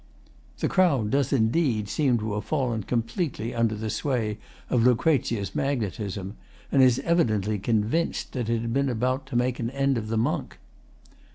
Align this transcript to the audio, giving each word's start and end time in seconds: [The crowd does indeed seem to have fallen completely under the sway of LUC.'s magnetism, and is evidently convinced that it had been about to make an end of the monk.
[The 0.57 0.67
crowd 0.67 1.11
does 1.11 1.31
indeed 1.31 1.87
seem 1.87 2.17
to 2.17 2.33
have 2.33 2.45
fallen 2.45 2.81
completely 2.81 3.53
under 3.53 3.75
the 3.75 3.91
sway 3.91 4.39
of 4.67 4.81
LUC.'s 4.81 5.53
magnetism, 5.53 6.37
and 6.71 6.81
is 6.81 6.97
evidently 7.01 7.59
convinced 7.59 8.31
that 8.33 8.49
it 8.49 8.61
had 8.61 8.73
been 8.73 8.89
about 8.89 9.27
to 9.27 9.35
make 9.35 9.59
an 9.59 9.69
end 9.69 9.99
of 9.99 10.07
the 10.07 10.17
monk. 10.17 10.57